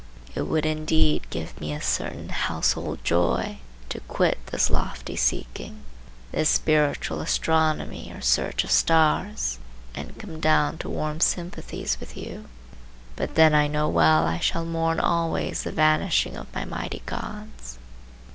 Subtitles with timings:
[0.33, 3.59] It would indeed give me a certain household joy
[3.89, 5.83] to quit this lofty seeking,
[6.31, 9.59] this spiritual astronomy or search of stars,
[9.93, 12.45] and come down to warm sympathies with you;
[13.15, 17.77] but then I know well I shall mourn always the vanishing of my mighty gods.